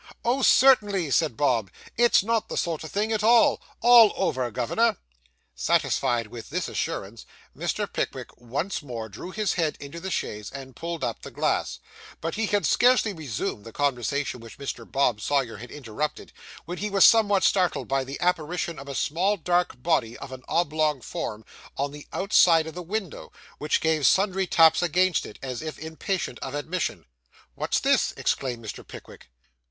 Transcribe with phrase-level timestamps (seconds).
[0.25, 3.61] 'Oh, certainly,' said Bob, 'it's not the sort of thing at all.
[3.81, 4.97] All over, governor.'
[5.53, 7.85] Satisfied with this assurance, Mr.
[7.85, 11.77] Pickwick once more drew his head into the chaise and pulled up the glass;
[12.19, 14.91] but he had scarcely resumed the conversation which Mr.
[14.91, 16.33] Bob Sawyer had interrupted,
[16.65, 20.41] when he was somewhat startled by the apparition of a small dark body, of an
[20.47, 21.45] oblong form,
[21.77, 26.39] on the outside of the window, which gave sundry taps against it, as if impatient
[26.39, 27.05] of admission.
[27.53, 28.81] 'What's this?' exclaimed Mr.
[28.87, 29.29] Pickwick.